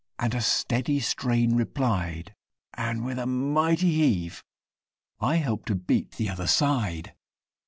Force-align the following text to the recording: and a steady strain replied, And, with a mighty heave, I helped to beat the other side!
and 0.17 0.33
a 0.33 0.41
steady 0.41 0.99
strain 0.99 1.55
replied, 1.55 2.33
And, 2.73 3.05
with 3.05 3.19
a 3.19 3.27
mighty 3.27 3.91
heave, 3.91 4.43
I 5.19 5.35
helped 5.35 5.67
to 5.67 5.75
beat 5.75 6.13
the 6.13 6.27
other 6.27 6.47
side! 6.47 7.13